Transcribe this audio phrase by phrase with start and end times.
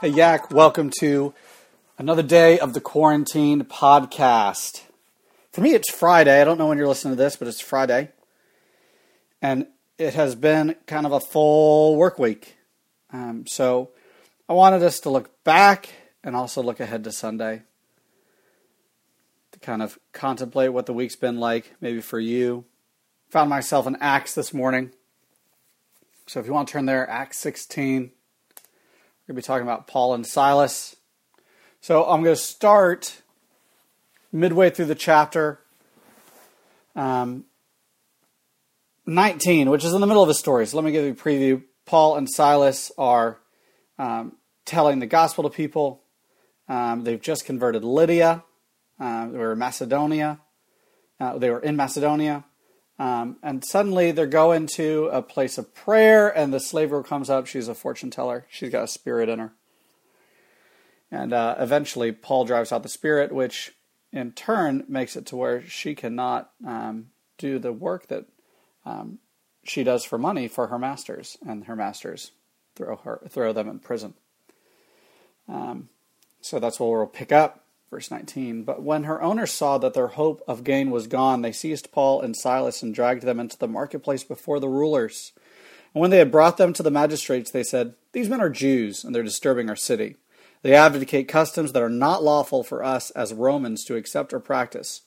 [0.00, 1.34] Hey, Yak, welcome to
[1.98, 4.80] another day of the Quarantine Podcast.
[5.52, 6.40] For me, it's Friday.
[6.40, 8.08] I don't know when you're listening to this, but it's Friday.
[9.42, 9.66] And
[9.98, 12.56] it has been kind of a full work week.
[13.12, 13.90] Um, so
[14.48, 15.90] I wanted us to look back
[16.24, 17.60] and also look ahead to Sunday
[19.52, 22.64] to kind of contemplate what the week's been like, maybe for you.
[23.32, 24.92] Found myself in Acts this morning.
[26.26, 28.12] So if you want to turn there, Acts 16
[29.30, 30.96] going to be talking about Paul and Silas.
[31.80, 33.22] So I'm going to start
[34.32, 35.60] midway through the chapter
[36.96, 37.44] um,
[39.06, 40.66] 19, which is in the middle of the story.
[40.66, 41.62] So let me give you a preview.
[41.86, 43.38] Paul and Silas are
[44.00, 44.32] um,
[44.64, 46.02] telling the gospel to people.
[46.68, 48.42] Um, they've just converted Lydia.
[48.98, 50.40] Uh, they were in Macedonia.
[51.20, 52.44] Uh, they were in Macedonia.
[53.00, 57.30] Um, and suddenly they're going to a place of prayer, and the slave girl comes
[57.30, 57.46] up.
[57.46, 58.44] She's a fortune teller.
[58.50, 59.52] She's got a spirit in her.
[61.10, 63.72] And uh, eventually, Paul drives out the spirit, which
[64.12, 67.06] in turn makes it to where she cannot um,
[67.38, 68.26] do the work that
[68.84, 69.18] um,
[69.64, 72.32] she does for money for her masters, and her masters
[72.76, 74.12] throw her throw them in prison.
[75.48, 75.88] Um,
[76.42, 77.64] so that's where we'll pick up.
[77.90, 81.52] Verse 19 But when her owners saw that their hope of gain was gone, they
[81.52, 85.32] seized Paul and Silas and dragged them into the marketplace before the rulers.
[85.92, 89.02] And when they had brought them to the magistrates, they said, These men are Jews,
[89.02, 90.16] and they're disturbing our city.
[90.62, 95.02] They advocate customs that are not lawful for us as Romans to accept or practice.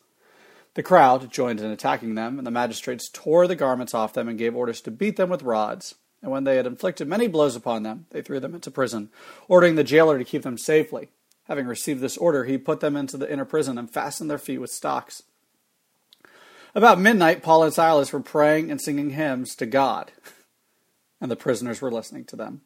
[0.73, 4.37] The crowd joined in attacking them, and the magistrates tore the garments off them and
[4.37, 5.95] gave orders to beat them with rods.
[6.21, 9.09] And when they had inflicted many blows upon them, they threw them into prison,
[9.47, 11.09] ordering the jailer to keep them safely.
[11.47, 14.59] Having received this order, he put them into the inner prison and fastened their feet
[14.59, 15.23] with stocks.
[16.75, 20.11] About midnight, Paul and Silas were praying and singing hymns to God,
[21.21, 22.61] and the prisoners were listening to them.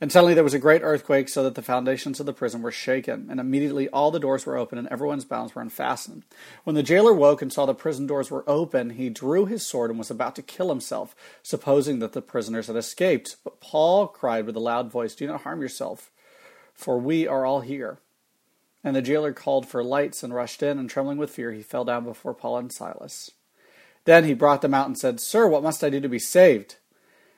[0.00, 2.70] And suddenly there was a great earthquake, so that the foundations of the prison were
[2.70, 6.24] shaken, and immediately all the doors were open, and everyone's bonds were unfastened.
[6.64, 9.90] When the jailer woke and saw the prison doors were open, he drew his sword
[9.90, 13.36] and was about to kill himself, supposing that the prisoners had escaped.
[13.42, 16.12] But Paul cried with a loud voice, Do not harm yourself,
[16.74, 17.98] for we are all here.
[18.88, 21.84] And the jailer called for lights and rushed in, and trembling with fear, he fell
[21.84, 23.32] down before Paul and Silas.
[24.06, 26.76] Then he brought them out and said, Sir, what must I do to be saved?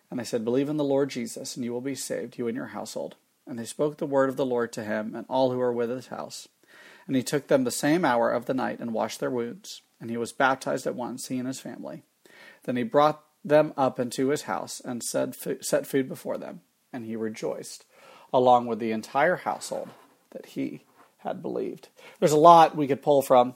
[0.09, 2.55] And they said, Believe in the Lord Jesus, and you will be saved, you and
[2.55, 3.17] your household.
[3.49, 5.91] And they spoke the word of the Lord to him and all who were with
[5.91, 6.47] his house.
[7.09, 9.83] And he took them the same hour of the night and washed their wounds.
[10.01, 12.05] And he was baptized at once, he and his family.
[12.63, 15.35] Then he brought them up into his house and said,
[15.65, 16.61] set food before them.
[16.93, 17.87] And he rejoiced,
[18.33, 19.89] along with the entire household,
[20.31, 20.85] that he
[21.23, 21.89] had believed.
[22.19, 23.55] There's a lot we could pull from,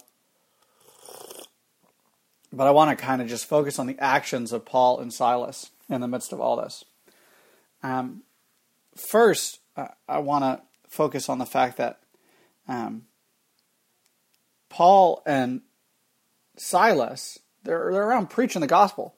[2.52, 5.70] but I want to kind of just focus on the actions of Paul and Silas
[5.88, 6.84] in the midst of all this.
[7.82, 8.22] Um,
[8.96, 12.00] first, uh, I want to focus on the fact that
[12.68, 13.04] um,
[14.68, 15.62] Paul and
[16.56, 19.14] Silas they're they're around preaching the gospel.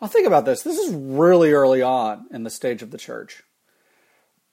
[0.00, 0.62] Now think about this.
[0.62, 3.42] This is really early on in the stage of the church.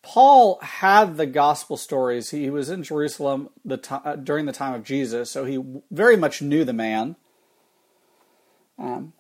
[0.07, 2.29] Paul had the gospel stories.
[2.29, 6.41] He was in Jerusalem the uh, during the time of Jesus, so he very much
[6.41, 7.18] knew the man.
[8.79, 9.12] Um,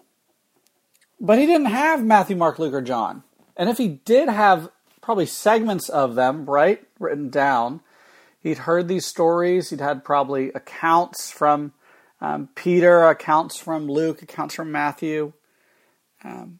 [1.19, 3.23] but he didn't have Matthew, Mark, Luke, or John.
[3.57, 4.69] And if he did have
[5.01, 7.81] probably segments of them, right, written down,
[8.39, 9.71] he'd heard these stories.
[9.71, 11.73] He'd had probably accounts from
[12.21, 15.33] um, Peter, accounts from Luke, accounts from Matthew.
[16.23, 16.59] Um,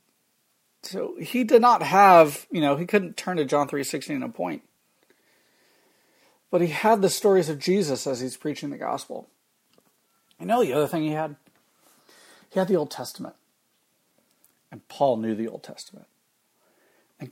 [0.88, 4.64] so he did not have, you know, he couldn't turn to John 3:16 and point.
[6.50, 9.28] But he had the stories of Jesus as he's preaching the gospel.
[10.40, 11.36] You know the other thing he had?
[12.50, 13.36] He had the Old Testament.
[14.72, 16.08] And Paul knew the Old Testament.
[17.20, 17.31] And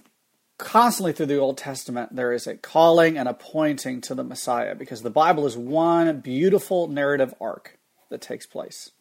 [0.57, 4.75] constantly through the Old Testament, there is a calling and a pointing to the Messiah
[4.75, 7.77] because the Bible is one beautiful narrative arc
[8.09, 8.91] that takes place.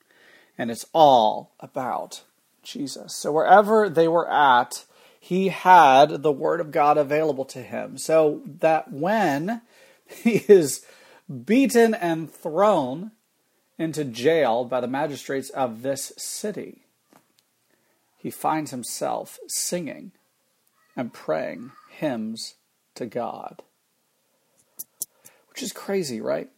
[0.56, 2.22] And it's all about
[2.64, 3.14] Jesus.
[3.14, 4.84] So wherever they were at,
[5.20, 7.96] he had the Word of God available to him.
[7.96, 9.62] So that when
[10.06, 10.84] he is
[11.44, 13.12] beaten and thrown
[13.78, 16.84] into jail by the magistrates of this city,
[18.16, 20.12] he finds himself singing
[20.96, 22.54] and praying hymns
[22.94, 23.62] to God.
[25.50, 26.50] Which is crazy, right?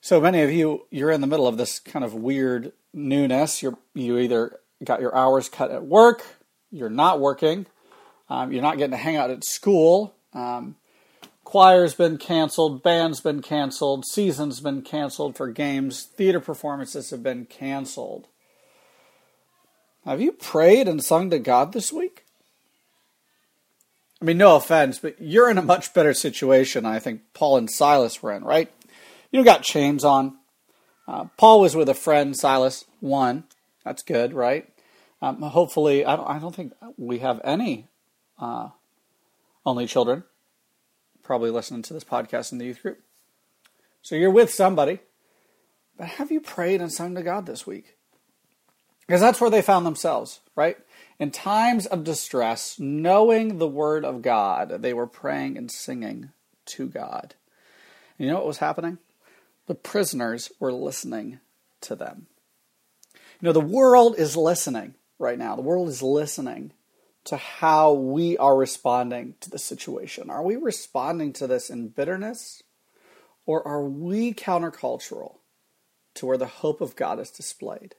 [0.00, 3.62] So many of you, you're in the middle of this kind of weird newness.
[3.62, 6.24] You're you either got your hours cut at work,
[6.70, 7.66] you're not working,
[8.28, 10.14] um, you're not getting to hang out at school.
[10.32, 10.76] Um,
[11.44, 17.44] choir's been canceled, band's been canceled, season's been canceled for games, theater performances have been
[17.46, 18.28] canceled.
[20.04, 22.24] Have you prayed and sung to God this week?
[24.20, 26.86] I mean, no offense, but you're in a much better situation.
[26.86, 28.72] I think Paul and Silas were in, right?
[29.32, 30.36] You got chains on.
[31.06, 32.84] Uh, Paul was with a friend, Silas.
[33.00, 33.44] One,
[33.84, 34.68] that's good, right?
[35.20, 37.88] Um, hopefully, I don't, I don't think we have any
[38.38, 38.70] uh,
[39.64, 40.24] only children
[41.22, 43.00] probably listening to this podcast in the youth group.
[44.02, 44.98] So you're with somebody,
[45.96, 47.96] but have you prayed and sung to God this week?
[49.06, 50.76] Because that's where they found themselves, right?
[51.18, 56.30] In times of distress, knowing the word of God, they were praying and singing
[56.66, 57.34] to God.
[58.18, 58.98] And you know what was happening?
[59.66, 61.40] The prisoners were listening
[61.82, 62.26] to them.
[63.40, 65.56] You know, the world is listening right now.
[65.56, 66.72] The world is listening
[67.24, 70.30] to how we are responding to the situation.
[70.30, 72.62] Are we responding to this in bitterness?
[73.46, 75.36] Or are we countercultural
[76.14, 77.94] to where the hope of God is displayed?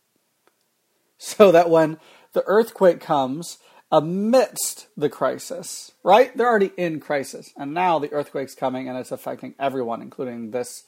[1.17, 1.99] So that when
[2.33, 3.57] the earthquake comes
[3.91, 6.35] amidst the crisis, right?
[6.35, 7.53] They're already in crisis.
[7.55, 10.85] And now the earthquake's coming and it's affecting everyone, including this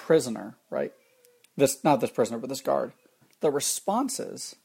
[0.00, 0.92] prisoner, right?
[1.56, 2.92] This, not this prisoner, but this guard.
[3.40, 4.56] The responses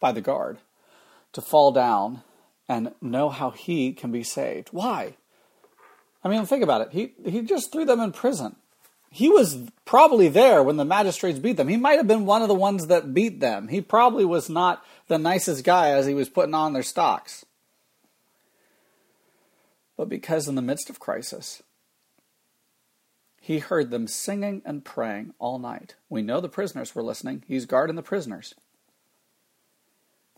[0.00, 0.58] by the guard
[1.32, 2.22] to fall down
[2.68, 4.68] and know how he can be saved.
[4.70, 5.16] Why?
[6.24, 6.88] I mean, think about it.
[6.92, 8.56] He, he just threw them in prison.
[9.10, 11.68] He was probably there when the magistrates beat them.
[11.68, 13.68] He might have been one of the ones that beat them.
[13.68, 17.44] He probably was not the nicest guy as he was putting on their stocks.
[19.96, 21.62] But because in the midst of crisis,
[23.44, 25.96] he heard them singing and praying all night.
[26.08, 27.42] We know the prisoners were listening.
[27.48, 28.54] He's guarding the prisoners.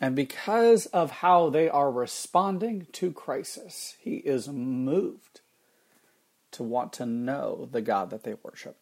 [0.00, 5.42] And because of how they are responding to crisis, he is moved
[6.52, 8.78] to want to know the God that they worship.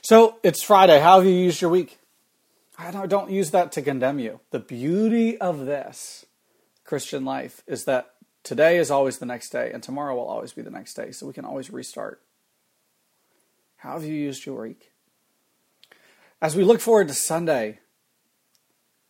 [0.00, 0.98] So it's Friday.
[0.98, 1.98] How have you used your week?
[2.78, 4.40] I don't, use that to condemn you.
[4.50, 6.24] The beauty of this
[6.84, 10.62] Christian life is that today is always the next day, and tomorrow will always be
[10.62, 12.22] the next day, so we can always restart.
[13.78, 14.92] How have you used your week?
[16.42, 17.80] As we look forward to Sunday,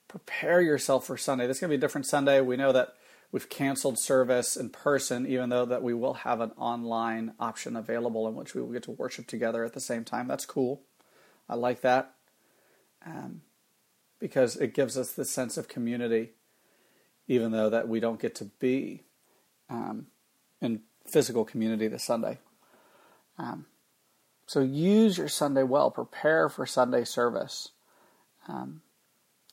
[0.08, 1.46] prepare yourself for Sunday.
[1.46, 2.40] This is going to be a different Sunday.
[2.40, 2.94] We know that
[3.32, 8.26] we've canceled service in person, even though that we will have an online option available
[8.28, 10.26] in which we will get to worship together at the same time.
[10.26, 10.82] That's cool.
[11.48, 12.14] I like that
[13.06, 13.42] um,
[14.18, 16.30] because it gives us the sense of community,
[17.28, 19.04] even though that we don't get to be
[19.70, 20.06] um,
[20.60, 22.38] in physical community this Sunday.
[23.38, 23.66] Um,
[24.46, 25.90] so use your Sunday well.
[25.90, 27.70] Prepare for Sunday service.
[28.48, 28.82] Um,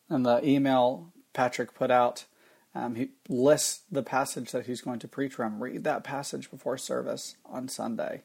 [0.09, 2.25] in the email Patrick put out,
[2.73, 5.61] um, he lists the passage that he's going to preach from.
[5.61, 8.23] Read that passage before service on Sunday.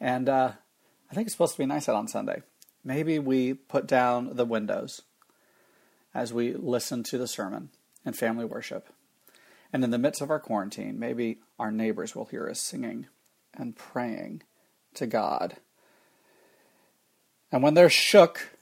[0.00, 0.52] And uh,
[1.10, 2.42] I think it's supposed to be nice out on Sunday.
[2.84, 5.02] Maybe we put down the windows
[6.14, 7.70] as we listen to the sermon
[8.04, 8.88] and family worship.
[9.72, 13.06] And in the midst of our quarantine, maybe our neighbors will hear us singing
[13.54, 14.42] and praying
[14.94, 15.56] to God.
[17.50, 18.56] And when they're shook,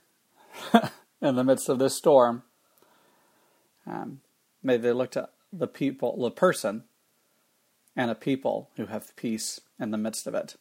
[1.24, 2.42] in the midst of this storm.
[3.86, 4.20] Um,
[4.62, 6.84] may they look to the people, the person,
[7.96, 10.56] and a people who have peace in the midst of it.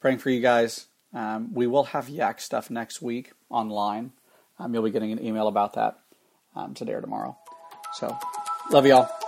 [0.00, 0.86] Praying for you guys.
[1.12, 4.12] Um, we will have Yak stuff next week online.
[4.58, 5.98] Um, you'll be getting an email about that
[6.54, 7.36] um, today or tomorrow.
[7.94, 8.16] So,
[8.70, 9.25] love you all.